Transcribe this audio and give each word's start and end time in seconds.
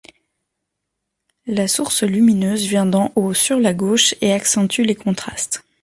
La 1.45 1.67
source 1.67 2.01
lumineuse 2.01 2.65
vient 2.65 2.87
d'en 2.87 3.11
haut, 3.15 3.35
sur 3.35 3.59
la 3.59 3.75
gauche, 3.75 4.15
et 4.21 4.33
accentue 4.33 4.81
les 4.83 4.95
contrastes. 4.95 5.63